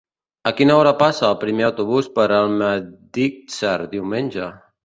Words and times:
A 0.51 0.53
quina 0.59 0.77
hora 0.83 0.93
passa 1.01 1.27
el 1.27 1.37
primer 1.43 1.67
autobús 1.69 2.09
per 2.17 2.27
Almedíxer 2.39 3.79
diumenge? 3.97 4.53